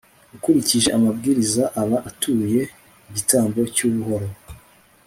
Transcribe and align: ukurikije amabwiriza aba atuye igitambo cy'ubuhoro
ukurikije 0.35 0.89
amabwiriza 0.97 1.63
aba 1.81 1.97
atuye 2.09 2.61
igitambo 3.09 3.59
cy'ubuhoro 3.75 4.27